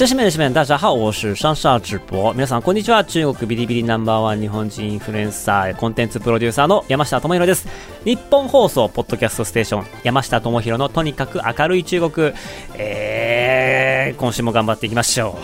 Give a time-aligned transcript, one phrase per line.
[0.00, 2.32] 中国谢谢们、谢谢们，大家好，我是上上直播。
[2.32, 3.04] 皆さんこんにちは。
[3.04, 7.68] 中国ビリビリナンバーワン日本人インフルエンサー、コンテンツプロデューサーの山下智博です。
[8.06, 12.32] 日本放送ポッドキャストステーション、山下智博のとにかく明るい中国。
[12.78, 15.38] えー、今週も頑張っていきましょ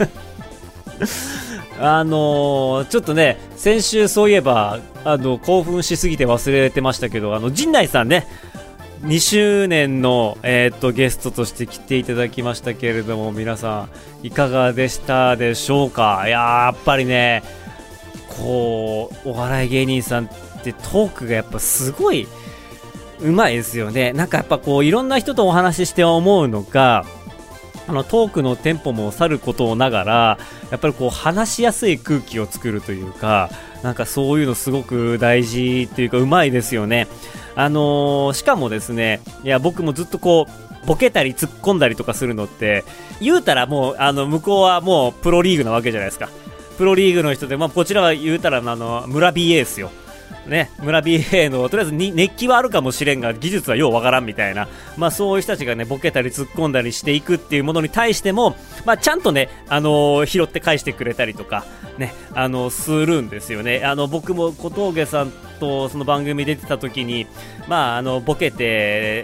[0.00, 0.08] う。
[1.80, 8.26] あのー、ちょっとね、先週そういえば、あの、興奮しすぎて忘れてましたけど、あの、陣内さんね、
[9.02, 13.88] 2周年の、えー、とゲストとして来ていただきましたけれども皆さ
[14.22, 16.24] んいかがでしたでしょうか？
[16.26, 17.42] いややっぱりね
[18.28, 20.28] こうお笑い芸人さんっ
[20.62, 22.28] てトークがやっぱすごい
[23.20, 24.12] うまいですよね。
[24.12, 27.04] なんかやっぱこういろんな人とお話しして思うのが
[27.88, 30.38] あのトークのテンポもさることながら
[30.70, 33.50] やっぱりこう話しやすい空気を作るというか
[33.82, 37.08] なんかそういうのすごく大事っていうかうまいですよね。
[37.60, 42.84] あのー、しかもですね、いや、僕もずっとこう、ボケたり突っ込んだりとかするのって、
[43.20, 46.30] 言うたらもう、あの、向こうはもうプロリーグなわけじゃないですか。
[46.78, 49.90] プロリーグの人で、まあ、こちらは言うたら、あの、村 BA ですよ。
[50.46, 61.64] ね、村 BA のとりあえずに熱気はあるかもしれんが技術はようわからんみたいな、まあ、そういう人たちがねボケたり突っ込んだりしていくっていうものに対しても、まあ、ちゃんとね、あのー、拾って返してくれたりとか、
[61.98, 63.84] ね、あのー、するんですよね。
[63.84, 67.26] あの僕も小峠さんとその番組出てた時に、
[67.68, 68.56] まあ、あのボケて、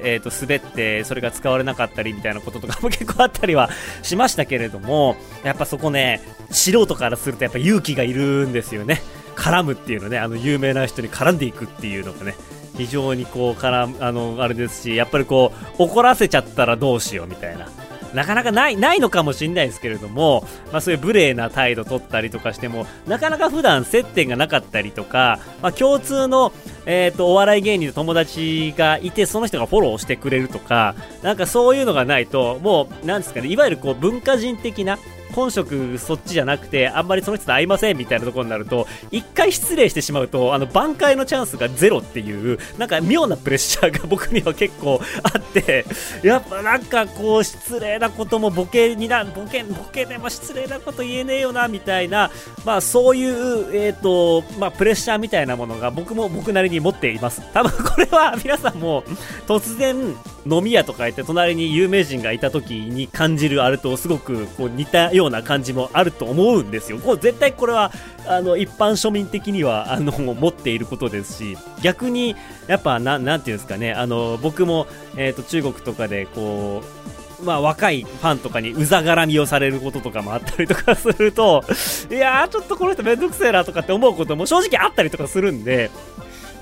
[0.04, 3.70] えー、と滑ってそれが使われなかったりみたいなこととかも 結構あったりは
[4.02, 6.20] しましたけれどもやっぱそこね
[6.50, 9.00] 素人からするとやっぱ勇気がいるんですよね
[9.36, 12.34] 絡むっていうのねあの有名な人に絡んでいくっていうのがね
[12.76, 17.68] 非常にこう絡あのあれですしやっぱりこう怒らせちゃったらどうしようみたいな。
[18.14, 26.52] なかなかないないのかもしれないですけれども、まあ、そういう無礼な態度取ったりとかしてもなかなか普段接点がなかったりとか、まあ、共通の、
[26.86, 34.98] えーと、お笑い芸人の友達がいてその人がフォローしてくれるとかなんかそういうのがないともうなんですかねいわゆるこう文化人的な
[35.36, 45.84] 本職そっちじゃなくてあんまりその人と会いませんみたいなところになると一回失礼してしまうとあの挽回のチャンスがゼロっていうなんか妙なプレッシャーが僕には結構あって
[46.22, 52.30] やっぱなんかこう失礼なこともボケになボケボケでも失礼なこと言えねえよなみたいな
[52.64, 57.42] まあそういうえっ、ー、とまあプレッシャーみたいなものが僕も僕なりに持っています。
[57.52, 59.02] 多分これは皆さんも
[59.46, 60.16] 突然
[60.46, 66.98] 飲み屋とか行って隣に有名人がいた時に感じるあれとすごくこう似たようなような感じもあると思うんですよ。
[66.98, 67.92] こう絶対これは
[68.26, 72.34] あの一般庶民的にはあの持っていることですし逆に
[72.66, 74.86] やっぱななんていうんですかねあの僕も、
[75.16, 77.06] えーと、中国とかでこう
[77.42, 81.62] まあ、若いファンとかにうざがらみをされることとかもあったりとかすると、
[82.10, 85.90] いやー、ちょっとこの人めんどくせえなとかって思うことも正直あったりとかするんで、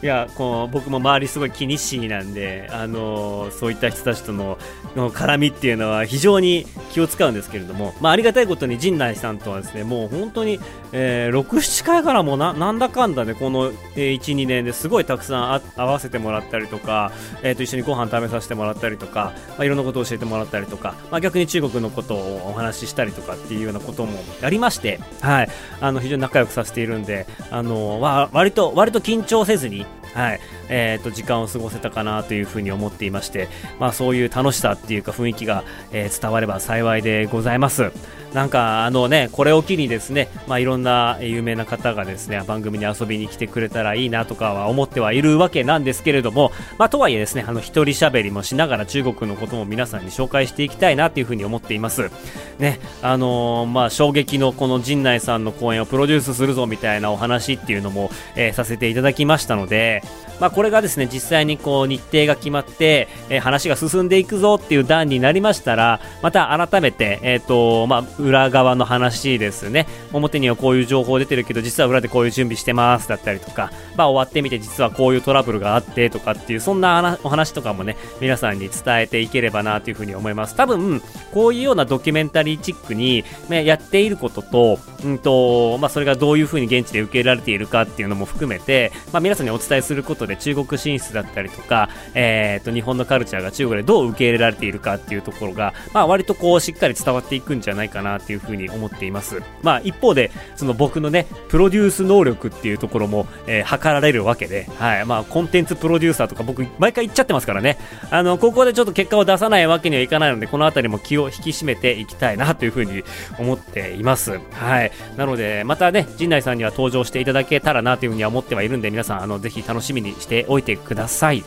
[0.04, 4.58] いやこう僕も周りすごい気にしいなんで、あのー、そういった人たちとの
[4.94, 10.60] の絡みっていうのは非常に気を使うんですけれども、まあ、ありがたいことに陣内さんとはですねもう本当に、
[10.96, 17.10] えー、6、7回からもななんだかんだねこの、えー、1、2年ですごいたくさん会わせてもらったりとか、
[17.42, 25.48] えー、と一緒にご飯食べさせてもらったりとか、まあ、いろんなことを教えてもらったりとか、まあ、逆に中国のことをお話ししたりとかっていうようなこともありまして、はい、
[25.80, 29.84] あの非常に仲良くさせているんで、あのー、割と割と緊張せずに
[30.14, 33.48] はいえーと、時間を過ごせたかなというふうに思っていまして、
[33.78, 37.90] まあ、そういう楽しさっていうか雰囲気が、えー、伝われば幸いでございます。
[38.34, 52.10] なんかあのねこれを機にですね、まあ、いろんな有名な方がですね番組に遊びに来てくれたらいいなとかは思ってはいるわけなんですけれども、まあ、とはいえですねあの一人喋りもしながら中国のことも皆さんに紹介していきたいなというふうに思っています。
[52.58, 60.33] ねあのー、まあ、衝撃のこの陣内さんの公演をプロデュースするぞみたいなお話っていうのも、えー、させていただきましたので、Bye.
[60.40, 69.86] まあ、これがですね実際にこう日程が決まって、えー、話が進んでいくぞっていう段になりましたらまた改めて、えーとまあ、裏側の話ですね。
[70.12, 80.54] 表にはこういう情報出てるけど実は裏でこういう準備してますだったりとか、まあ、終わってみて実はこういうトラブルがあってとかっていうそんなお話とかもね皆さんに伝えていければなというふうに思います。
[80.54, 81.00] 多分
[81.32, 99.42] こういうようなドキュメンタリーチックに、ね、やっていることと,、うんとまあ、それがどういうふうに現地で受け入れられているかっていうのも含めて、まあ、皆さんにお伝えすすることで中国進出だったりとか、えー、と日本のカルチャーが中国でどう受け入れられているかっていうところが、まあ、割とこうしっかり伝わっていくんじゃないかなっていうふうに思っています。
[99.62, 107.78] まあ、一方でその僕のねプロデュース能力っていうところも、えー、測られるわけで、はいまあ、コンテンツプロデューサーとか僕毎回言っちゃってますからね
[108.10, 113.02] あのここでちょっと結果を出さないわけにはいかないのでこの辺りも気を引き締めていきたいなというふうに
[113.38, 114.40] 思っています。
[114.52, 121.44] はい、なのでまたね陣内さんには登場していただけたらなというふうには思ってはいるんで皆さんあのぜひ楽しみにしておいてください。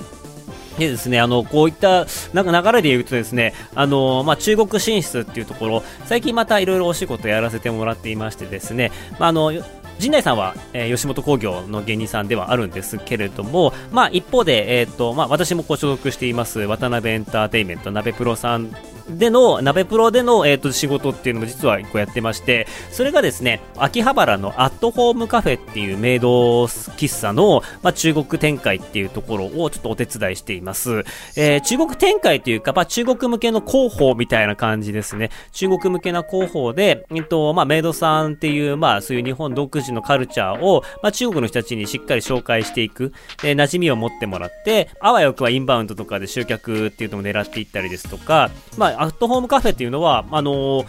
[0.77, 9.51] でですね、あの、こういったなんか流れで言うとですね、あの、まあ、中国進出っていうところ、最近またいろいろお仕事やらせてもらっていましてですね、まあ、あの、
[9.97, 18.69] 陣内さんは、えー、吉本興業の芸人さんではあるんですけれども、まあ、一方で、えーとまあ、私もご所属しています渡辺エンターテインメント、鍋プロさん
[19.09, 31.04] での、鍋プロでの、えーと、仕事っていうのも実は一個やってまして、それがですね、秋葉原のアットホームカフェっていうメイド喫茶の、まあ、中国展開っていうところをちょっとお手伝いしています。
[31.36, 35.30] えー、中国展開というか、まあ、中国向けの広報みたいな感じですね。
[35.51, 43.13] 中国向けな広報で、えっと、まあ、メイドさんっていう、まあ、そういう日本独自のカルチャーを、まあ、中国の人たちにしっかり紹介していく、
[43.44, 50.88] えー、馴染みを持ってもらって、あわよくはインバウンドとかで集客っていうのを狙っていったりですとか、まあ、アットホームカフェっていうのは、あのー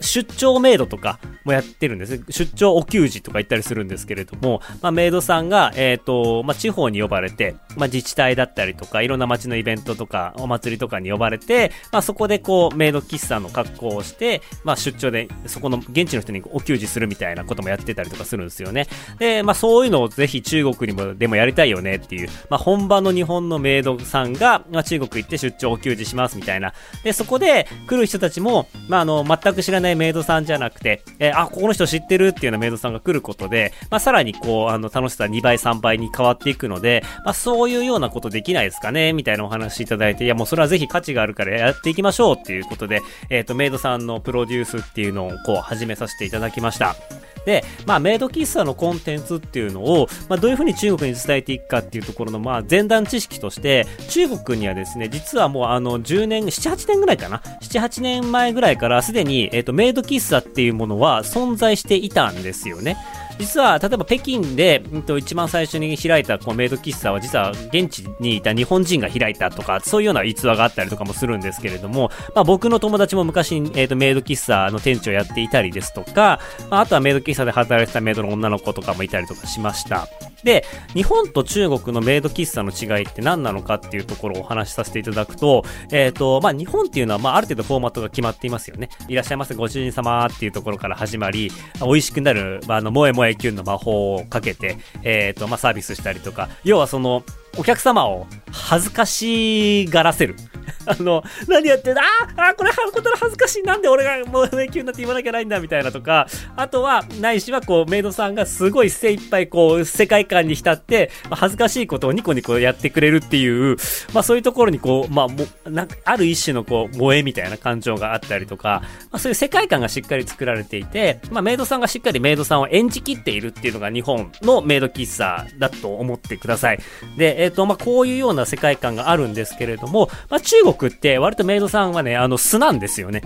[0.00, 2.22] 出張メイドとかもやってるんです。
[2.30, 18.86] 出張お給仕とか言ったりするんですけれども、まあ、メイドさんが、えっ、ー、と、まあ、地方に呼ばれて、まあ、自治体だったりとか、いろんな街のイベントとか、お祭りとかに呼ばれて、まあ、そこでこう、メイド喫茶の格好をして、まあ、出張で、そこの現地の人にお給仕するみたいなこともやってたりとかするんですよね。
[19.18, 26.72] で、まあ、そういうのをぜひ中国にも、でもやりたいよねっていう、まあ、本場の日本のメイドさんが、まあ、中国行って出張お給仕しますみたいな。
[27.04, 46.96] で、そこで来る人たちも、まあ、あの、全く知らないメイドさんじゃなくて、えー、あ、ここの人知ってるっていうようなメイドさんが来ることで、まあ、さらにこう、あの、楽しさ2倍、3倍に変わっていくので、まあ、そういうようなことできないですかねみたいなお話いただいて、いや、もうそれはぜひ価値があるからやっていきましょうっていうことで、えっ、ー、と、メイドさんのプロデュースっていうのをこう、始めさせていただきました。
[47.44, 62.96] で、まあ、メイド喫茶のコンテンツっていうのを、まあ、どういうふうに中国に伝えていくかっていうところの、まあ、前段知識として、中国にはですね、実はもうあの、10年、7、8年ぐらいかな ?7、8年前ぐらいからすでに、えっ、ー、と、メイド喫茶っていうものは存在していたんですよね。
[63.40, 76.38] 実は、例えば北京で、うん、と一番最初に開いたこのメイド喫茶は、実は現地にいた日本人が開いたとか、そういうような逸話があったりとかもするんですけれども、まあ、僕の友達も昔、えーと、メイド喫茶の店長をやっていたりですとか、
[76.68, 80.06] まあ、あとはメイド喫茶で働いてたメイドの女の子とかもいたりとかしました。
[80.44, 80.64] で、
[80.94, 88.88] 日本と中国のメイド喫茶の違いって何なのかっていうところをお話しさせていただくと、え、ー、と、まあ、日本っていうのは、まあ、ある程度フォーマットが決まっていますよね。
[89.08, 91.50] いらっしゃいませご主人様っていうところから始まり、
[91.80, 97.24] 美味しくなる、まあ、あの、萌え萌えキュンの魔法をかけて、えっ、ー、と、まあ、サービスしたりとか、要はその、
[97.56, 100.36] お客様を恥ずかしがらせる。
[100.86, 102.02] あの、何やってんだ？
[102.36, 103.62] ああ、これ、これ恥ずかしい。
[103.62, 106.26] なんで俺がもう迷宮になって言わなきゃないんだみたいなとか、
[106.56, 113.76] あとは、ないしはこう、メイドさんがすごい精一杯こう、世界観に浸って、まあ、恥ずかしいことをニコニコやってくれるっていう、
[114.12, 126.78] まあそういうところにこう、まあも、なんか、ある一種のこう、萌えみたいな感情があったりとか、まあそういう世界観がしっかり作られていて、まあメイドさんがしっかりメイドさんを演じきっているっていうのが日本のメイド喫茶だと思ってください。
[127.16, 133.22] で、えっ、ー、と、まあこういうような世界観があるんですけれども、まあ中国って割とメイドさんはね、あの、素なんですよね。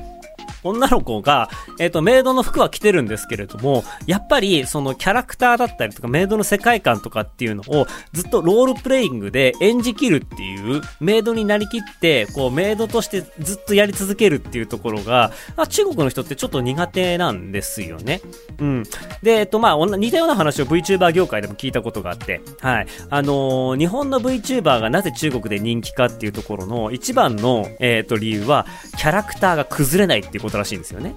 [0.64, 18.20] 女の子が、えっ、ー、と、メイドの服は着てるんですけれども、やっぱり、そのキャラクターだったりとか、メイドの世界観とかっていうのを、ずっとロールプレイングで演じきるっていう、メイドになりきって、こう、メイドとしてずっとやり続けるっていうところが、あ中国の人ってちょっと苦手なんですよね。
[18.58, 18.82] うん。
[19.22, 22.86] で、えっ、ー、と、まあ、似たような話を VTuber 業界でも聞いたことがあって、はい。
[23.10, 28.66] あのー、日本の VTuber がなぜ中国で人気かっていうところの一番の、えっ、と、理由は、
[28.96, 31.14] キャラクターが崩れないっていうことらしいんですよね。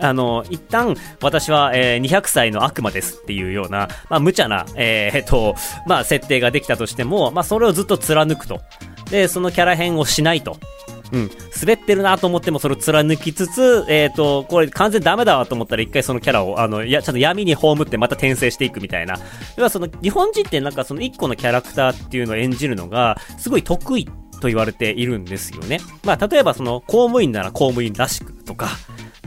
[0.00, 5.56] あの、一旦、私は、えー、200歳の悪魔ですっていうような、まあ、無茶な、えー、えっと、
[5.86, 8.60] まあ、設定ができたとしても、まあ、それをずっと貫くと。
[9.10, 10.58] で、そのキャラ変をしないと。
[11.12, 11.30] うん。
[11.60, 19.18] 滑ってるなと思ってもそれを貫きつつ、えっ、ー、と、これ完全ダメだわと思ったら一回そのキャラを、あの、や、ちゃんと闇に葬ってまた転生していくみたいな。
[19.56, 24.08] 要はその、日本人ってなんかその一個のキャラクターっていうのを演じるのが、すごい得意
[24.38, 25.80] と言われているんですよね。
[26.04, 28.68] まあ、例えばその、公務員なら公務員らしくとか、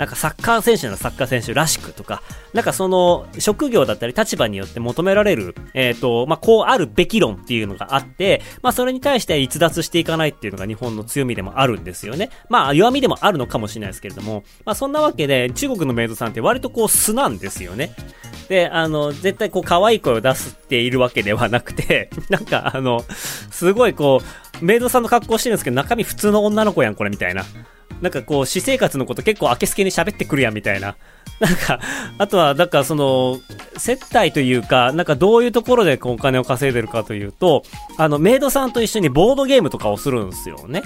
[0.01, 12.31] なんかサッカー選手ならサッカー選手らしくとか、なんかその職業だったり立場によって求められる、えっ、ー、と、まあ、こうあるべき論っていうのがあって、まあ、それに対して逸脱していかないっていうのが日本の強みでもあるんですよね。
[12.50, 17.93] まあ、弱みでもあるのかもしれないですけれども、まあ、そんなわけで、中国のメイドさんって割とこう素なんですよね。
[18.50, 23.05] で、あの、絶対こう可愛い声を出しているわけではなくて、 なんかあの、
[23.51, 24.20] すごいこ
[24.60, 27.46] う、メイドさんの格好してるんですけど、中身普通の女の子やん、これみたいな。
[28.01, 30.95] なんかこう、私生活のこと結構明けすけに喋ってくるやんみたいな。
[31.39, 31.79] なんか、
[32.17, 33.39] あとは、なんかその、
[33.77, 37.63] 接待というか、なんかどういうところでお金を稼いでるかというと、
[37.98, 40.83] あの、メイドさんと一緒にボードゲームとかをするんですよね。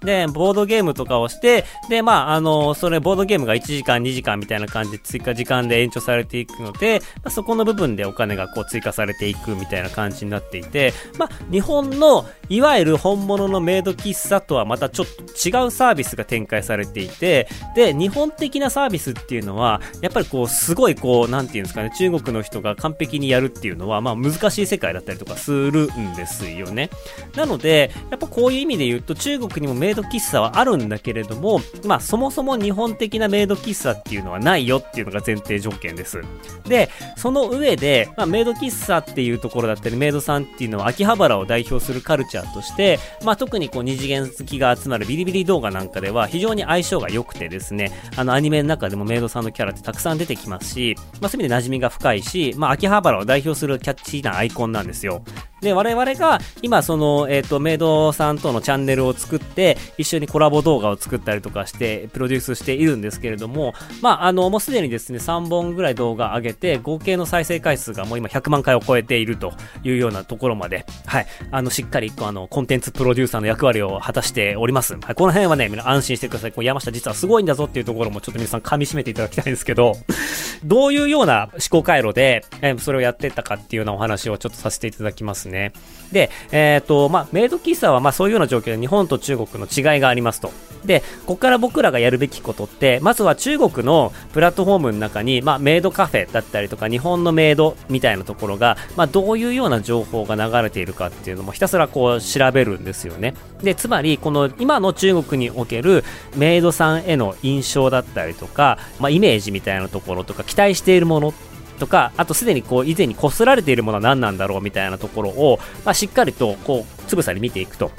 [0.00, 26.90] で、ボードゲームとかをして、で、まあ、あの、それ、ボードゲームが1時間、2時間みたいな感じで追加時間で延長されていくので、まあ、そこの部分でお金がこう追加されていくみたいな感じになっていて、まあ、日本の、いわゆる本物のメイド喫茶とはまたちょっと違うサービスが展開されていて、で、日本的なサービスっていうのは、やっぱりこう、すごいこう、なんていうんですかね、中国の人が完璧にやるっていうのは、まあ、難しい世界だったりとかするんですよね。
[27.34, 36.20] なので、やっぱこういう意味で言うと、中国にもメメイド喫茶はあるんだけれども、まあそもそも日本的なメイド喫茶っていうのはないよっていうのが前提条件です。
[36.66, 55.22] で、その上で、まあメイド喫茶っていうところだったり、メイドさんっていうのは秋葉原を代表するカルチャーとして、まあ特にこう二次元好きが集まるビリビリ動画なんかでは非常に相性が良くてですね、あのアニメの中でもメイドさんのキャラってたくさん出てきますし、まあそういう意味で馴染みが深いし、まあ秋葉原を代表するキャッチーなアイコンなんですよ。
[55.60, 69.52] で、我々が今その、えっ、ー、と、メイドさんとのチャンネルを作って、一緒にコラボ動画を作ったりとかして、プロデュースしているんですけれども、まあ、あの、もうすでにですね、3本ぐらい動画上げて、合計の再生回数がもう今100万回を超えていると
[69.84, 74.94] いうようなところまで、はい、あの、しっかりあの、コンテンツプロデューサーの役割を果たしております。
[74.94, 76.52] はい、この辺はね、皆安心してください。
[76.52, 79.94] こう山下実はすごいんだぞっていうところもちょっと皆さん噛み締めていただきたいんですけど、
[80.64, 85.72] どういうような思考回路で、え、それをやってったかっていうようなお話をちょっとさせていただきますね。
[86.12, 90.52] で、えっ、ー、と、まあ、メイド喫茶は、まあ、そういうような状況で日本と中国の違いがありますと。
[90.84, 103.34] で、ここから僕らがやるべきことって、まずは中国のプラットフォームの中に、まあ、メイドカフェだったりとか、日本のメイドみたいなところが、まあ、どういうような情報が流れているかっていうのもひたすらこう調べるんですよね。
[103.62, 106.04] で、つまり、この今の中国における
[106.36, 111.34] メイドさんへの印象だったりとか、まあ、イメージみたいなところとか、期待しているもの
[111.78, 117.90] とか、あとすでにこう以前にこすられているものは何なんだろうみたいなところを、まあ、しっかりとこうつぶさに見ていくと。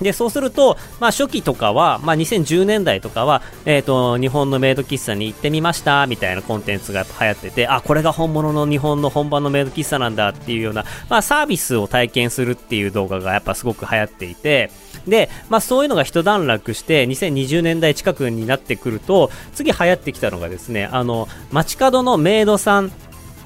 [0.00, 14.70] で、そうすると、まあ、初期とかは、まあ、2010年代とかは、えっ、ー、と、日本のメイド喫茶に行ってみました、みたいなコンテンツが流行ってて、あ、これが本物の日本の本場のメイド喫茶なんだっていうような、まあ、サービスを体験するっていう動画がやっぱすごく流行っていて、
[15.06, 22.90] で、まあ、そういうのが一段落して、2020年代近くになってくると、次流行ってきたのがですね、あの、街角のメイドさん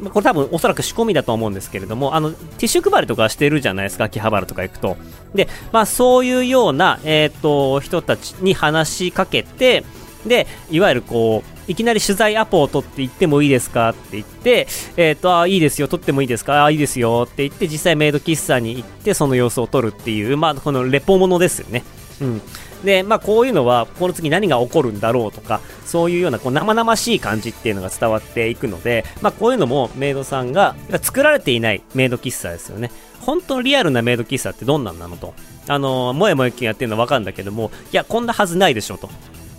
[0.09, 4.97] これ多分おそらく仕込みだと思うんですけれども、あの、ティッシュ配りとかしてるじゃないですか、秋葉原とか行くと。
[5.35, 9.85] で、まあそういうような、えっ、ー、と、人たちに話しかけて、
[10.27, 13.91] で、いわゆるこう、いきなり取材アポを取って行ってもいいですか？
[13.91, 14.67] って言って、
[14.97, 16.65] えっ、ー、と、あ、いいですよ、取ってもいいですか？
[16.65, 21.85] あ、いいですよって言って、実際メイド喫茶に行って、その様子を撮るっていう、まあ、このレポものですよね。
[22.21, 22.43] うん。
[22.85, 32.91] で、まあ、こういうのは、この次何が起こるんだろうとか、そういうようなこう生々しい感じっていうのが伝わっていくので、まあ、こういうのもメイドさんが作られていないメイド喫茶ですよね。
[33.21, 35.35] 本当のリアルなメイド喫茶ってどんなんなのと。
[35.69, 39.11] あの、もやもやきやってるのはわかるんだけども、いや、こんなはずないでしょと。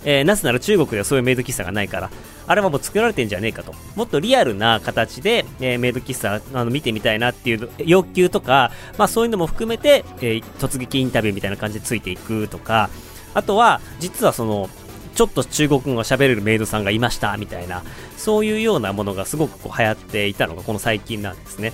[0.04, 2.10] えー、なぜなら中国ではそういうメイド喫茶がないから、
[2.46, 3.72] あれはもう作られてんじゃねえかと。
[3.94, 12.90] もっとリアルな形で、えー、メイド喫茶あの見てみたいなっていう要求とか、まあそういうのも含めて、えー、突撃インタビューみたいな感じでついていくとか、
[13.34, 14.68] あとは、実はその、
[15.14, 17.82] ちょっと中国語が喋れるメイドさんがいました、みたいな、
[18.16, 21.72] そういうようなものがすごくこう流行っていたのがこの最近なんですね。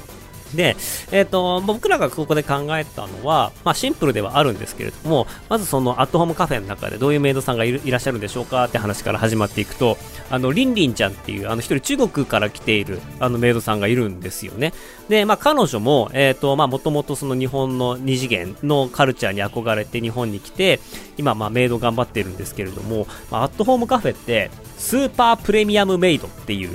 [0.55, 0.77] で、
[1.11, 9.97] えっ、ー、と、僕らがここで考えたのは、まあシンプルではあるんですけれども、まずそのアットホームカフェの中でどういうメイドさんがいらっしゃるんでしょうかって話から始まっていくと、
[10.31, 14.73] あの、リンリンちゃんっていう、あの一人中国から来ている、あのメイドさんがいるんですよね。
[15.09, 20.81] で、まあ彼女も、えっ、ー、と、まあもともとその日本の二次元のカルチャーに憧れて日本に来て、
[21.17, 26.71] 今まあメイド頑張ってるんですけれども、まあ、アットホームカフェって、スーパープレミアムメイドっていう、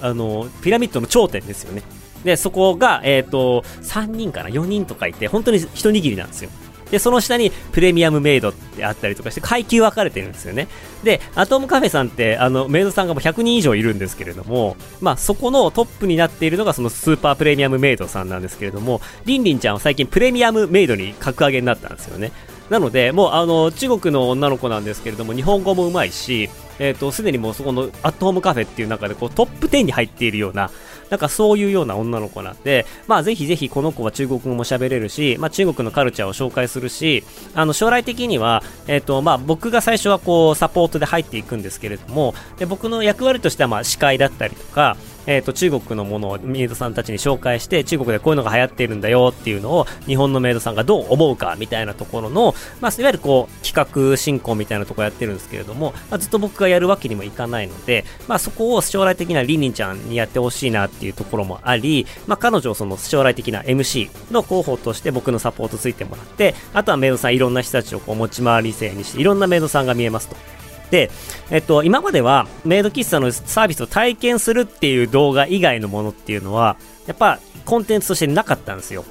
[0.00, 1.82] あの、ピラミッドの頂点ですよね。
[2.24, 6.50] で、そこが、えっ、ー、と、3人かな ?4 人とかいて、本当に一握りなんですよ。
[6.90, 10.68] で、その下にプレミアムメイドってあったりとかして、階級分かれてるんですよね。
[11.04, 22.32] で、アトムカフェさんって、あの、メイドさんがもう100人以上いるんですけれども、まあ、そこのトップになっているのがそのスーパープレミアムメイドさんなんですけれども、リンリンちゃんは最近プレミアムメイドに格上げになったんですよね。
[22.70, 30.70] なので、もうあの、中国の女の子なんですけれども、日本語もうまいし、えっ、と、すでにもうそこのアットホームカフェっていう中でこうトップ10に入っているような、
[31.10, 37.24] なんかそういうような女の子なんで、まあぜひぜひこの子は中国語も喋れるし、まあ中国のカルチャーを紹介するし、
[37.54, 44.96] あの将来的には、えっ、と、まあ僕が最初はこうサポートで入っていくんですけれども、で僕の役割としてはまあ司会だったりとか、
[45.28, 70.57] えっ、と、中国のものをメイドさんたちに紹介して、中国でこういうのが流行っているんだよっていうのを、日本のメイドさんがどう思うかみたいなところの、まあ、いわゆるこう、企画進行みたいなところやってるんですけれども、まあ、ずっと僕がやるわけにもいかないので、まあ、そこを将来的なリンリンちゃんにやってほしいなっていうところもあり、まあ、彼女をその将来的な MC の候補として僕のサポートついてもらって、あとはメイドさんいろんな人たちをこう持ち回り制にして、いろんなメイドさんが見えますと。
[70.90, 71.10] で、
[71.50, 76.76] えっと、今まではメイド喫茶のサービスを体験するっていう動画以外のものっていうのは、
[77.06, 79.04] やっぱコンテンツとしてなかったんですよ。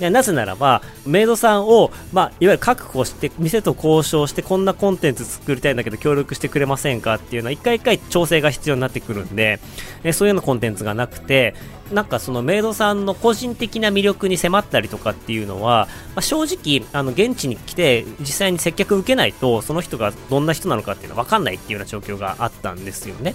[0.00, 9.58] なぜならば、メイドさんを、まあ、いわゆる確保して、店と交渉して、こんなコンテンツ作りたいんだけど、協力してくれませんかっていうのは、一回一回調整が必要になってくるんで、
[10.04, 11.54] えそういうようなコンテンツがなくて、
[11.92, 23.34] なんかそのメイドさんの個人的な魅力に迫ったりとかっていうのは、まあ、正直、あの、現地に来て、実際に接客受けないと、その人がどんな人なのかっていうのは分かんないっていうような状況があったんですよね。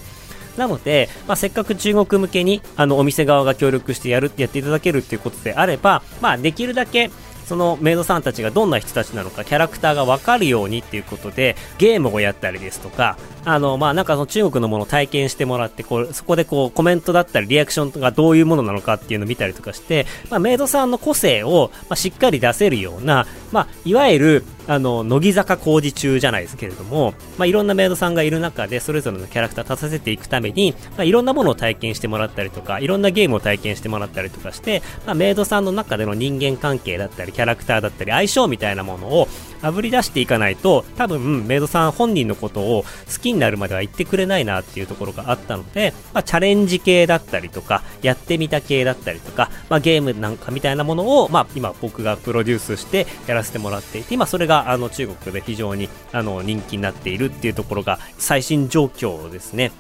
[0.58, 7.10] なので、まあ、せっかく中国向けにあのお店側が協力してやるやっていただけるっていうことであれば、まあ、できるだけ
[7.51, 39.27] そのメイドさんたちがどんな人たちなのかキャラクターが分かるようにっていうことでゲームをやったりですとかあのまあなんかその中国のものを体験してもらってこうそこでこうコメントだったりリアクションがどういうものなのかっていうのを見たりとかして、まあ、メイドさんの個性を、まあ、しっかり出せるような、まあ、いわゆるあの乃木坂工事中じゃないですけれども、まあ、いろんなメイドさんがいる中でそれぞれのキャラクター立たせていくために、まあ、いろんなものを体験してもらったりとかいろんなゲームを体験してもらったりとかして、まあ、メイドさんの中での人間関係だったりキャラクターだったり相性みたいなものを
[39.62, 59.72] あぶり出していかないと多分メイドさん本人のことを好きになるまでは言ってくれないなっていうところがあったので、まあ、チャレンジ系だったりとかやってみた系だったりとか、まあ、ゲームなんかみたいなものを、まあ、今僕がプロデュースしてやらせてもらっていて今それががあの中国で非常にあの人気になっているっていうところが最新状況ですね。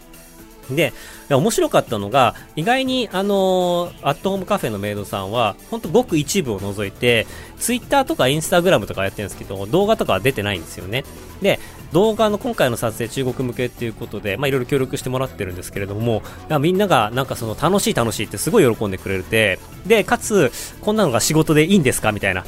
[0.69, 0.93] で、
[1.29, 7.27] 面白かったのが、意外に、あのー、アットホームカフェのメイドさんは、ほんとごく一部を除いて、
[7.59, 11.03] ツイッターとかインスタグラムとかやってるんですけど、動画とかは出てないんですよね。
[11.41, 11.59] で、
[11.91, 16.21] 動画の今回の撮影中国向けっていうことで、まあいろいろ協力してもらってるんですけれども、
[16.61, 22.13] みんながなんかその楽しい楽しいってすごい喜んでくれて、で、かつ、こんなのが仕事でいいんですか？
[22.13, 22.45] みたいな。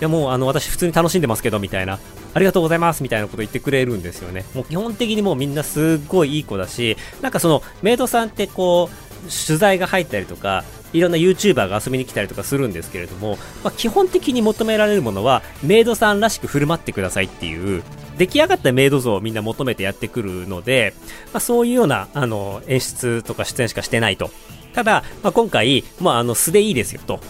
[0.00, 1.98] いやもうあの私普通に楽しんでますけどみたいな
[2.32, 4.44] ありがとうございますみたいなこと言ってくれるんですよね。
[4.54, 17.82] もう基本的にもうみんなすっごいいい子だし、なんかそのメイドさんってこう、取材が入ったりとか、いろんな YouTuber が遊びに来たりとかするんですけれども、まあ、基本的に求められるものは、メイドさんらしく振る舞ってくださいっていう、
[18.18, 20.94] 出来上がったメイド像をみんな求めてやってくるので、
[21.32, 24.30] まあ、そういうような、あの、演出とか出演しかしてないと。
[24.74, 27.20] ただ、まあ、今回、まあ、あの、素でいいですよと。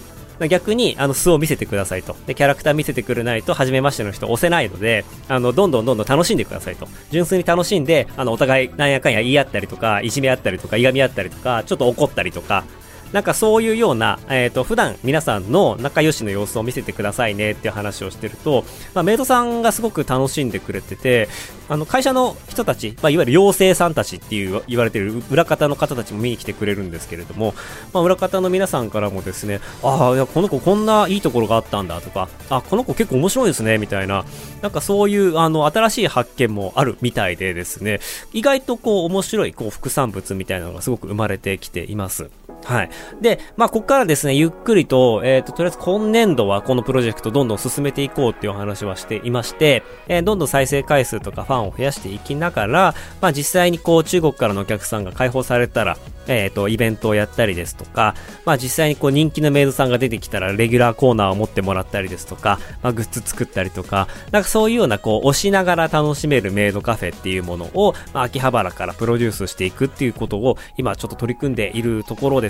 [0.41, 2.17] ま逆に、あの、素を見せてくださいと。
[2.27, 6.89] で、キャラクター見せてくれないと、初めましての人押せないので、あの、どんどんどんどん楽しんでくださいと。
[7.11, 12.65] 純粋に楽しんで、あの、お互い、なんやかんや言い合ったりとか、いじめ合ったりとか、いがみ合ったりとか、ちょっと怒ったりとか、
[13.13, 21.29] なんかそういうような、えっ、ー、と、普段皆さんの仲良しの様子を見せてくださいねっていう話をしてると、まあ、メイドさんがすごく楽しんでくれてて、
[21.69, 27.55] あの、会社の人たち、まあ、いわゆる妖精さんたちっていう言われてる裏方の方たちも見に来てくれるんですけれども、
[27.93, 34.25] まあ、裏方の皆さんからもですね、ああ、この子こんないいところがあったんだとか、あ、この子結構面白いですね、みたいな、
[34.63, 38.01] なんかそういう、あの、新しい発見もあるみたいでですね、
[38.33, 42.31] 意外とこう、面白い、こう、副産物みたいなのがすごく生まれてきています。
[42.65, 42.91] はい。
[43.21, 55.97] で、まあ、ここからですね、ゆっくりと、えっ、ー、と、とりあえず今年度はこのプロジェクトどんどん進めていこうっていう話はしていまして、えー、どんどん再生回数とかファンを増やしていきながら、まあ、実際にこう、中国からのお客さんが解放されたら、
[56.29, 72.50] えっ、ー、と、イベントをやったりですとか、まあ、実際にこう、人気のメイドさんが出てきたら、レギュラーコーナーを持ってもらったりですとか、まあ、グッズ作ったりとか、なんかそういうような、こう、押しながら楽しめるメイドカフェっていうものを、まあ、秋葉原からプロデュースしていくっていうことを、今ちょっと取り組んでいるところで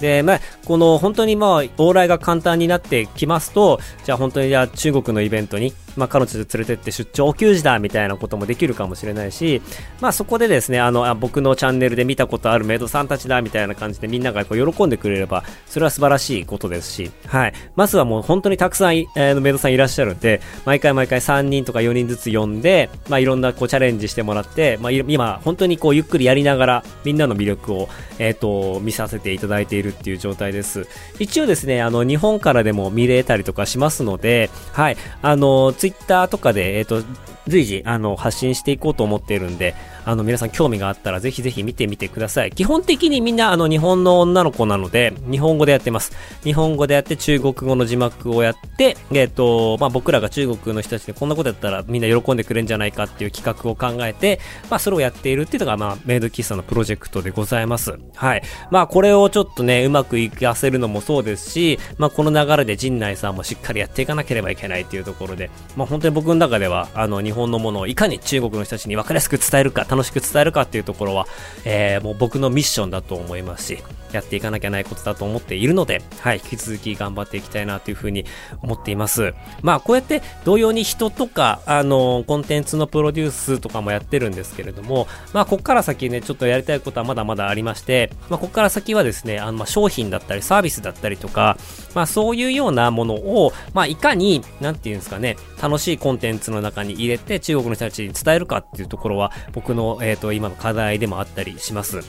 [0.00, 9.60] で、まあ、この本当にまあ、往来が簡単になってきますと、じゃあ本当にじゃあ中国のイベントに、まあ、彼女連れてって出張お給仕だみたいなこともできるかもしれないし、
[10.00, 17.52] まあ、そこでですね、あの、あ僕のチャンネルで見たことあるメイドさんたちだみたいな感じでみんながこう喜んでくれれば、それは素晴らしいことですし、はい。
[17.74, 30.86] まずはもう本当にたくさん、えー、メイドさんいらっしゃるんで、毎回毎回3人とか4人ずつ呼んで、まあ、いろんなこうチャレンジしてもらって、まあ、今、本当にこうゆっくりやりながら、みんなの魅力を、えっ、ー、と、見させていただいているっていう状態です。
[31.18, 34.96] 一応ですね、あの、日本からでも見れたりとかしますので、はい。
[35.22, 37.02] あの、ツイッターとかで、えっ、ー、と、
[37.46, 39.74] 随時、あの、発信していこうと思っているんで、
[40.08, 42.50] あの、皆さん興味があったらぜひぜひ見てみてください。
[42.50, 46.12] 基本的にみんなあの、日本の女の子なので、日本語でやってます。
[46.44, 54.40] 日本語でやって中国語の字幕をやって、えっ、と、まあ、僕らが中国の人たちでこんなことやったらみんな喜んでくれるんじゃないかっていう企画を考えて、
[54.70, 57.98] まあ、それをやっているっていうのが、まあ、メイド喫茶のプロジェクトでございます。
[58.14, 58.42] はい。
[58.70, 71.26] まあ、これをちょっとね、うまくいかせるのもそうですし、まあ、この流れで陣内さんもしっかりやっていかなければいけないっていうところで、まあ、本当に僕の中では、あの、日本のものをいかに中国の人たちに分かりやすく伝えるか、楽しく伝えるかっていうところは、
[71.64, 73.78] えー、もう僕のミッションだと思いますし、
[74.12, 78.24] やっていかなきゃないことだと思っているので、はい、引き続き頑張っていきたいなというふうに
[78.62, 79.34] 思っています。
[79.62, 91.58] まあ、こうやって同様に人とか、あの、コンテンツのプロデュースとかもやってるんですけれども、まあ、こっから先ね、ちょっとやりたいことはまだまだありまして、まあ、こっから先はですね、あの、まあ、商品だったりサービスだったりとか、
[91.94, 102.00] まあ、そういうようなものを、まあ、いかに、なんていうんですかね、楽しいコンテンツの中に入れて中国の人たちに伝えるかっていうところは、僕の、えっ、ー、と、今の課題でもあったりします。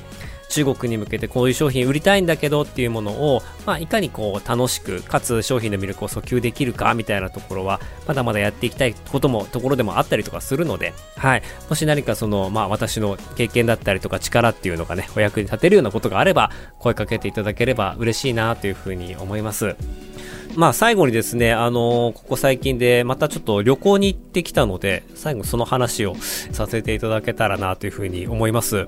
[0.50, 11.44] 中国に向けてこういう商品売りたいんだけどっていうものを、まあ、いかにこう楽しく、かつ商品の魅力を訴求できるかみたいなところは、まだまだやっていきたいことも、ところでもあったりとかするので、はい。
[11.70, 19.76] もし何かその、まあ私の経験だったりとか力っていうのがね、お役に立てるようなことがあれば、声かけていただければ嬉しいなというふうに思います。
[20.56, 26.15] まあ最後にですね、あのー、ここ最近でまたちょっと旅行に行ってきたので、最後その話を
[26.52, 28.88] させていただけたらなというふうに思います。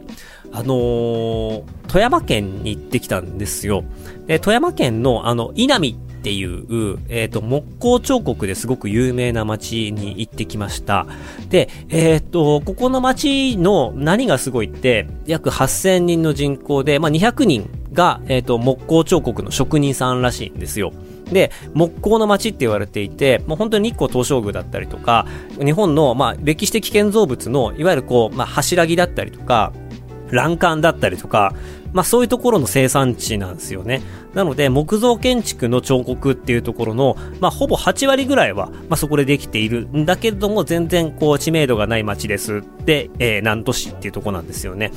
[0.52, 3.84] あのー、富山県に行ってきたんですよ。
[4.28, 5.90] で、富山県のあの、稲見
[6.22, 11.08] っていう、えっ、ー、と、木工彫刻ですごく有名な町に行ってきました。
[11.50, 20.94] で、えっ、ー、と、ここの町の何がすごいって、約8000人の人口で、まあ、200人が、えっ、と、木工彫刻の職人さんらしいんですよ。
[21.32, 25.26] で、木工の街って言われていて、もう本当に日光東照宮だったりとか、
[25.60, 29.74] 日本の、まあ、歴史的建造物の、いわゆるこう、まあ、柱木だったりとか、
[30.32, 31.54] 欄干だったりとか、
[31.94, 34.02] まあそういうところの生産地なんですよね。
[34.34, 42.64] なので、木造建築の彫刻っていうところの、まあほぼ8割ぐらいは、まあそこでできているんだけれども、全然こう知名度がない街です。
[42.86, 44.92] で、えー、南都市っていうところなんですよね。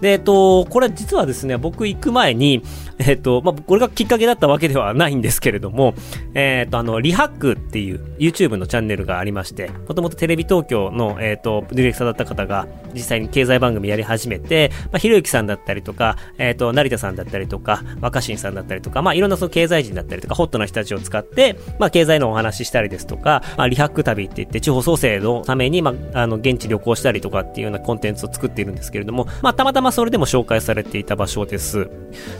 [0.00, 2.62] で、えっと、これ実はですね、僕行く前に、
[2.98, 5.94] えっと、まあ、これがきっかけだったわけではないんですけれども、
[6.34, 31.88] えっと、あの、リハックっていう YouTube のチャンネルがありまして、もともとテレビ東京の、えっと、ディレクターだった方が、実際に経済番組やり始めて、まあ、ひろゆきさんだったりとか、えっと、成田さんだったりとか、若新さんだったりとか、まあ、いろんなその経済人だったりとか、ホットな人たちを使って、まあ、経済のお話ししたりですとか、まあ、リハック旅って言って、地方創生のために、まあ、あの、現地旅行したりとかっていうようなコンテンツを作っているんですけれども、まあ、たまたまそれでも紹介されていた場所です。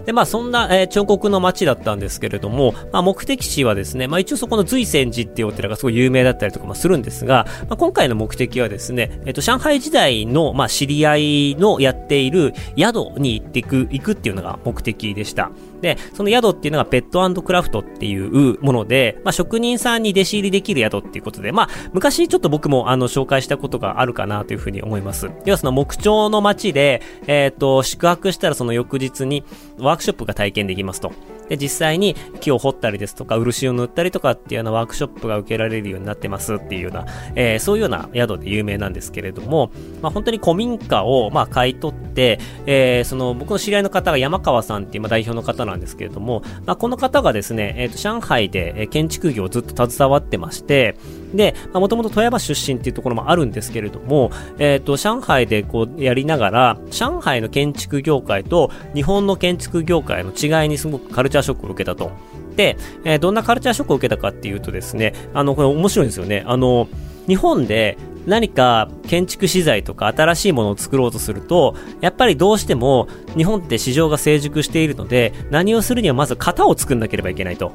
[0.07, 15.51] で、まあ、そんな、えー、彫刻の街だったんですけれども、まあ、目的地はですね、まあ、一応そこの随泉寺っていうお寺がすごい有名だったりとかもするんですが、まあ、今回の目的はですね、えっ、ー、と、上海時代の、まあ、知り合いのやっている宿に行っていく、行くっていうのが目的でした。
[15.85, 25.31] で、その宿っていうのがペットクラフトっていうもので、まあ、職人さんに弟子入りできる宿っていうことで、まあ、昔ちょっと僕もあの、紹介したことがあるかなというふうに思います。
[25.45, 29.45] 要はその木彫の街で、えっ、ー、と、宿泊したらその翌日に
[29.79, 31.13] ワークショップが体験できますと。
[31.49, 39.71] で、実際に木を掘ったりですとか、漆を塗ったりとかっていうようなワークショップが受けられるようになってますっていうような、えー、そういうような宿で有名なんですけれども、
[40.01, 50.97] まあ本当に古民家を、まあ買い取って、えー、その僕の知り合いの方が山川さんっていう、まあ、代表の方なんんですけれども、まあこの方がですね、えっ、ー、と、上海で建築業をずっと携わってまして、
[51.35, 62.13] で、もともと富山出身っていうところもあるんですけれども、えっ、ー、と、上海でこうやりながら、上海の建築業界と日本の建築業界の違いにすごくカルチャーショックを受けたと。
[62.57, 66.45] で、えー、どんなカルチャーショックを受けたかっていうとですね、あの、これ面白いんですよね。
[66.47, 66.89] あの、
[67.27, 77.73] 日本で何か建築資材とか新しいものを作ろうとすると、やっぱりどうしても日本って市場が成熟しているので、何をするにはまず型を作んなければいけないと。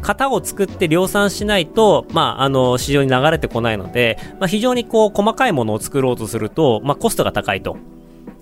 [0.00, 7.76] 型を作って量産しないと、まあ、あの、市場に流れてこないので、まあ、非常にこう、細かいものを作ろうとすると、まあ、コストが高いと。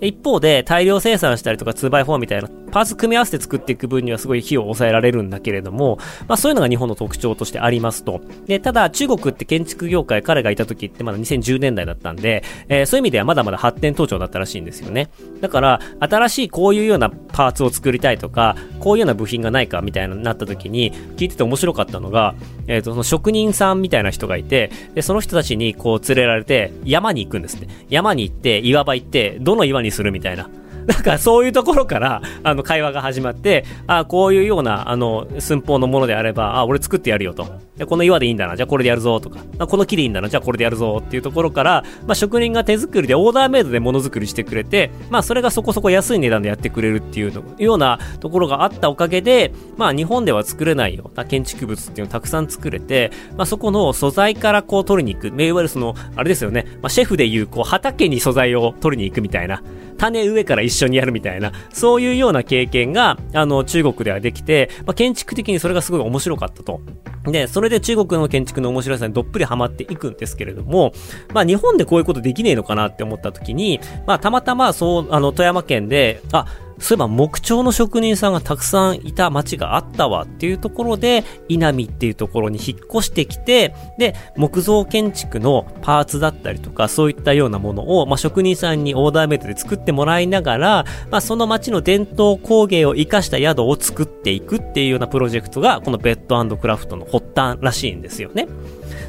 [0.01, 8.21] 一方で大量生産したりとか 2x4 みたいなパーツ組み合わせて作っていく分にはすごい費用を抑えられるんだけれども、まあそういうのが日本の特徴としてありますと。
[8.47, 15.11] で、ただ中国って建築業界彼がいた時ってまだ2010年代だったんで、えー、そういう意味ではまだまだ発展途上だったらしいんですよね。
[15.41, 22.35] だから新しいこういうようなパーツを作りたいとか、こういうような部品がないかみたいになった時に聞いてて面白かったのが、
[22.67, 27.69] えっ、ー、とその職人さんみたいな人がいて、で、その人たちにこう連れられて山に行くんですね。
[27.89, 30.49] 山に行って岩場行ってどの岩にするみたいな。
[30.89, 37.47] なんかそういうところから、あの、会話が始まって、あこういうような、あの、寸法のものであれば、あ俺作ってやるよと。
[37.77, 51.11] で、この岩でいいんだな、じゃあこれでやるぞとか、あこの木でいいんだな、じゃあこれでやるぞっていうところから、まあ、職人が手作りでオーダーメイドでものづくりしてくれて、まあ、それがそこそこ安い値段でやってくれるっていうようなところがあったおかげで、まあ、日本では作れないよ。
[51.13, 59.63] うな建築物っていうのをたくさん作れて、まあ、そこの素材からこう取りに行く、いわゆるその、あれですよね、まあ、シェフでいう、こう、畑に素材を取りに行くみたいな、
[59.99, 66.81] 種植えから一緒にやるみたいな、そういうような経験が、あの、中国ではできて、まあ、建築的にそれがすごい面白かったと。
[67.27, 70.93] で、それで中国の建築の面白さにどっぷりハマっていくんですけれども、
[71.35, 76.47] まあ日本でこういうことできねえのかなって思った時に、まあたまたまそう、あの、富山県で、あ、
[76.79, 98.47] そういえば木彫の職人さんがたくさんいた町があったわっていうところで、稲見っていうところに引っ越してきて、で、木造建築のパーツだったりとか、そういったようなものを、まあ、職人さんにオーダーメイドで作ってもらいながら、まあ、その町の伝統工芸を活かした宿を作っていくっていうようなプロジェクトが、このベッドクラフトの発端らしいんですよね。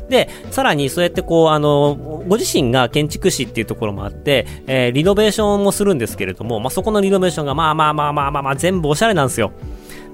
[0.10, 1.96] で、さらにそうやってこう、あの、
[2.28, 9.52] ご自身が建築士っていうところもあって、えー、リノベーションもするんですけれども、まあ、そこのリノベーションがまあまあまあまあまあまあ全部おしゃれなんですよ。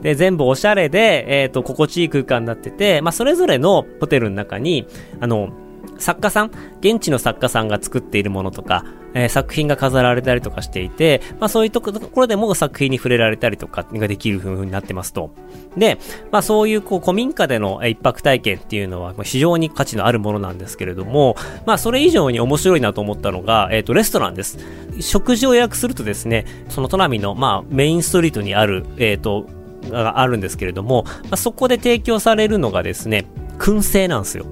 [0.02, 4.86] で、全部おしゃれで、えっ、ー、と、心地いい空間になってて、まあ、それぞれのホテルの中に、
[5.20, 5.50] あの、
[5.98, 15.32] 作家さん、現地の作家さんが作っているものとか、えー、作品が飾られたりとかしていて、まあそういうところでも作品に触れられたりとかができる風になってますと。
[15.78, 15.98] で、
[16.32, 24.60] まあそういうこう古民家での一泊体験っていうのは非常に価値のあるものなんですけれども、まあそれ以上に面白いなと思ったのが、えっ、ー、とレストランです。
[25.00, 29.48] 食事を予約するとですね、そのトナミのまあメインストリートにある、えっ、ー、と、
[29.90, 33.26] があるんですけれども、まあ、そこで提供されるのがですね、
[33.58, 34.46] 燻製なんですよ。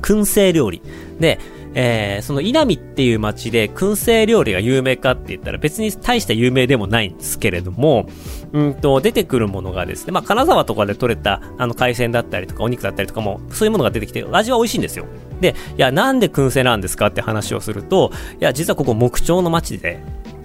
[0.00, 0.82] 燻製料理。
[1.20, 1.38] で、
[1.78, 8.08] えー、その稲見っていう町で燻製料理が有名かって言ったら別に大した有名でもないんですけれども、
[8.52, 15.04] うんと、出てくるものがですね、まあ、金沢とかで取れた、あの、海鮮だったりとか、お肉だったりとかも、そういうものが出てきて、味は美味しいんですよ。
[15.42, 20.00] で、いや、なんで燻製なんですかって話をすると、いや、実はここ木彫の町で、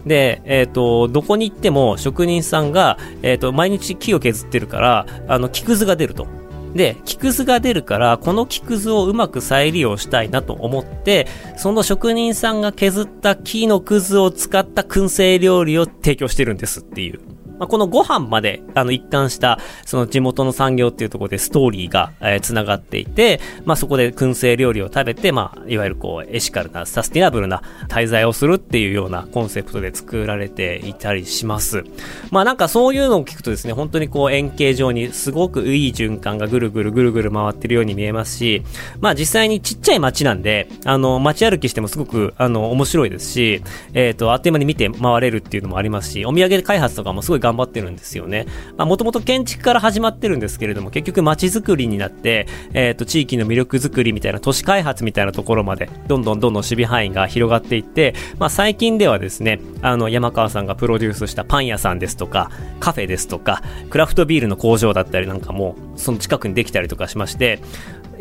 [0.05, 6.27] で、えっ、ー、と、どこに行っても職人さんが、えっ、ー、と、毎日木を削ってるから、あの、木くずが出ると。
[6.73, 17.19] で、木くずが出るから、この木くずをうまく再利用したいなと思って、その職人さんが削った木のくずを使った燻製料理を提供してるんですっていう。
[17.61, 31.83] まあ、このご飯まで、あの、一貫した、その地元の産業っていうところでストーリーが、えー、繋がっていて、まあ、そこで燻製料理を食べて、まあ、いわゆるこう、エシカルな、サスティナブルな滞在をするっていうようなコンセプトで作られていたりします。
[32.31, 38.63] まあ、なんかそういうのを聞くとですね、本当にこう、円形状にすごくいい循環がぐるぐるぐるぐる回ってるように見えますし、
[39.01, 43.61] まあ、実際にちっちゃい街なんで、あの、街歩きしてもすごく、あの、面白いですし、
[43.93, 48.47] えっ、ー、と、あっという間に見て回れるっていうのもありますし、お土産開発とかもすごい頑頑張ってるんですよね。
[48.77, 67.59] もともと建築から始まってるんですけれども、結局街づくりになって、えっ、ー、と、地域の魅力づくりみたいな都市開発みたいなところまで、どんどんどんどん守備範囲が広がっていって、まあ、最近ではですね、あの、山川さんがプロデュースしたパン屋さんですとか、カフェですとか、クラフトビールの工場だったりなんかも、その近くにできたりとかしまして、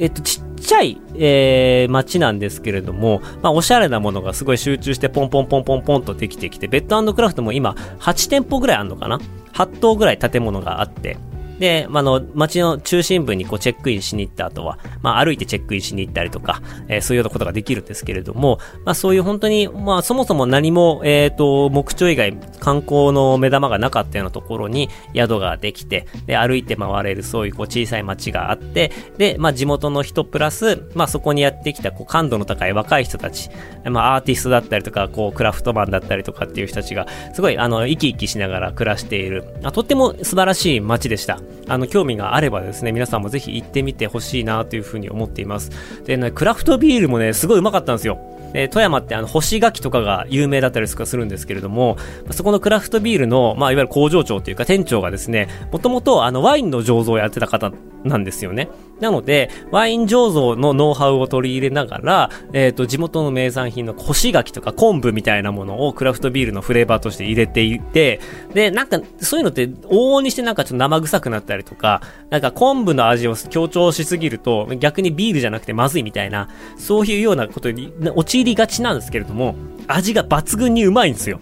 [0.00, 9.20] えっと、ちっちゃい、えー、街なんですけれども、まあ、おしゃれなものがすごい集中してポンポンポンポンポンとできてきて、ベッドクラフトも今、8店舗ぐらいあるのかな
[9.52, 11.18] ?8 棟ぐらい建物があって、
[11.60, 33.50] で、まあ、の、街の中心部にこうチェックインしに行った後は、まあ、歩いてチェックインしに行ったりとか、えー、そういうようなことができるんですけれども、まあ、そういう本当に、まあ、そもそも何も、えっ、ー、と、木彫以外、観光の目玉がなかったようなところに宿ができて、で、歩いて回れるそういうこう小さい街があって、で、まあ、地元の人プラス、まあ、そこにやってきたこう感度の高い若い人たち、
[33.84, 41.38] まあ、アーティストだったりとか、こう、クラフトマンだったりとかっていう人たちが、すごい、あの、生き生きしながら暮らしている、あとっても素晴らしい街でした。
[41.68, 45.70] あの、興味があればですね、皆さんもぜひ行ってみてほしいなというふうに思っています。
[46.04, 48.18] でね、クラフトビールもね、すごいうまかったんですよ。
[48.52, 51.96] え、富山ってあの干し柿とかが有名だったりとかするんですけれども、
[52.30, 57.72] そこのクラフトビールの、まあ、いわゆる工場長というか店長がですね、もともとあのワインの醸造をやってた方
[58.04, 58.68] なんですよね。
[59.00, 68.20] なので、ワイン醸造のノウハウを取り入れながら、えっ、ー、と、地元の名産品の干し柿とか昆布みたいなものをクラフトビールのフレーバーとして入れていて、
[68.52, 79.54] で、なんか、そういうのって往々にしてなんかちょっと生臭くなったりとか、なんか昆布の味を強調しすぎると、逆にビールじゃなくてまずいみたいな、そういうようなことに陥りがちなんですけれども、
[79.88, 81.40] 味が抜群にうまいんですよ。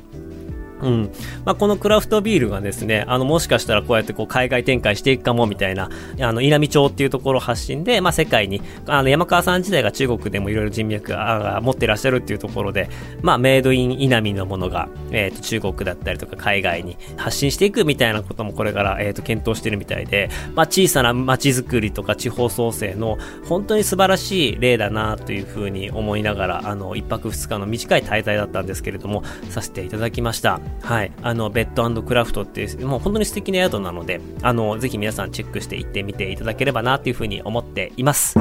[0.82, 1.10] うん。
[1.44, 12.88] まあ、このクラフトビールがですね、あの、もしかしたらこうやってこう海外展開していくかもみたいな、あの、稲美町っていうところ発信で、まあ、世界に、あの、山川さん自体が中国でもいろいろ人脈が持ってらっしゃるっていうところで、
[13.22, 30.60] まあ、メイドイン稲美のものが、えっ、ー、と、中国だったりとか海外に発信していくみたいなこともこれから、えっ、ー、と、検討してるみたいで、まあ、小さな街づくりとか地方創生の本当に素晴らしい例だなというふうに思いながら、あの、一泊二日の短い滞在だったんですけれども、させていただきました。
[30.82, 31.12] はい。
[31.22, 38.36] あの、ベッドクラフトっていう、もう本当に素敵な宿なので、あの、ぜひ皆さんチェックして行ってみていただければなというふうに思っています。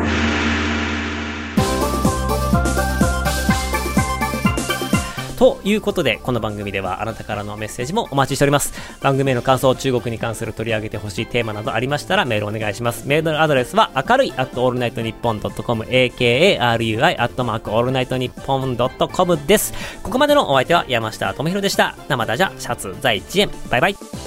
[5.37, 8.73] ということで、この番組ではあなたからのメッセージもお待ちしております。
[9.01, 13.07] 番組への感想、中国に関する取り上げてほしいテーマなどありましたらメールお願いします。
[13.07, 19.73] メールのアドレスは明るいアットオールナイトニッポンドットコム akarui アットマークオールナイトニッポンドットコムです。
[20.01, 21.95] ここまでのお相手は山下智博でした。
[22.07, 23.49] 生田じゃシャツ在地園。
[23.69, 24.26] バイバイ。